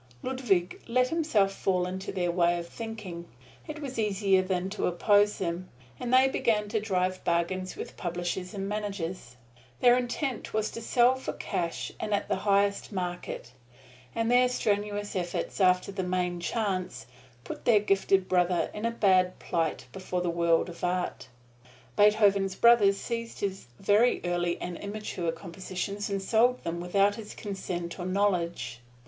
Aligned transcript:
Ludwig 0.23 0.81
let 0.87 1.09
himself 1.09 1.51
fall 1.53 1.85
into 1.85 2.11
their 2.11 2.31
way 2.31 2.57
of 2.57 2.67
thinking 2.67 3.27
it 3.67 3.77
was 3.79 3.99
easier 3.99 4.41
than 4.41 4.67
to 4.71 4.87
oppose 4.87 5.37
them 5.37 5.69
and 5.99 6.11
they 6.11 6.27
began 6.27 6.67
to 6.69 6.79
drive 6.79 7.23
bargains 7.23 7.75
with 7.75 7.95
publishers 7.97 8.55
and 8.55 8.67
managers. 8.67 9.35
Their 9.79 9.95
intent 9.99 10.55
was 10.55 10.71
to 10.71 10.81
sell 10.81 11.13
for 11.13 11.33
cash 11.33 11.91
and 11.99 12.13
in 12.15 12.23
the 12.27 12.37
highest 12.37 12.91
market; 12.91 13.51
and 14.15 14.31
their 14.31 14.49
strenuous 14.49 15.15
effort 15.15 15.61
after 15.61 15.91
the 15.91 16.01
Main 16.01 16.39
Chance 16.39 17.05
put 17.43 17.65
their 17.65 17.79
gifted 17.79 18.27
brother 18.27 18.71
in 18.73 18.87
a 18.87 18.89
bad 18.89 19.37
plight 19.37 19.85
before 19.91 20.21
the 20.21 20.31
world 20.31 20.67
of 20.67 20.83
art. 20.83 21.27
Beethoven's 21.95 22.55
brothers 22.55 22.97
seized 22.97 23.41
his 23.41 23.67
very 23.79 24.19
early 24.25 24.59
and 24.59 24.79
immature 24.79 25.31
compositions 25.31 26.09
and 26.09 26.23
sold 26.23 26.63
them 26.63 26.79
without 26.79 27.13
his 27.13 27.35
consent 27.35 27.99
or 27.99 28.07
knowledge. 28.07 28.79